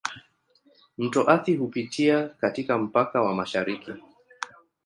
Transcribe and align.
Mto 0.97 1.29
Athi 1.29 1.55
hupitia 1.55 2.29
katika 2.29 2.77
mpaka 2.77 3.21
wa 3.21 3.35
mashariki. 3.35 3.93